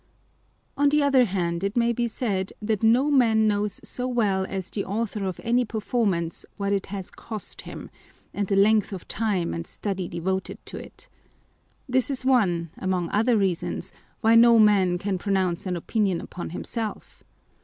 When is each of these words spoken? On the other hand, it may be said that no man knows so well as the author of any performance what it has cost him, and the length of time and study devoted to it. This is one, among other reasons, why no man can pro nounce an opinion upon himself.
On 0.77 0.89
the 0.89 1.03
other 1.03 1.25
hand, 1.25 1.63
it 1.63 1.77
may 1.77 1.93
be 1.93 2.07
said 2.07 2.53
that 2.59 2.81
no 2.81 3.11
man 3.11 3.47
knows 3.47 3.79
so 3.83 4.07
well 4.07 4.47
as 4.49 4.71
the 4.71 4.83
author 4.83 5.23
of 5.25 5.39
any 5.43 5.63
performance 5.63 6.43
what 6.57 6.73
it 6.73 6.87
has 6.87 7.11
cost 7.11 7.61
him, 7.61 7.91
and 8.33 8.47
the 8.47 8.55
length 8.55 8.93
of 8.93 9.07
time 9.07 9.53
and 9.53 9.67
study 9.67 10.07
devoted 10.07 10.57
to 10.65 10.77
it. 10.79 11.07
This 11.87 12.09
is 12.09 12.25
one, 12.25 12.71
among 12.79 13.11
other 13.11 13.37
reasons, 13.37 13.93
why 14.21 14.33
no 14.33 14.57
man 14.57 14.97
can 14.97 15.19
pro 15.19 15.33
nounce 15.33 15.67
an 15.67 15.75
opinion 15.75 16.19
upon 16.19 16.49
himself. 16.49 17.23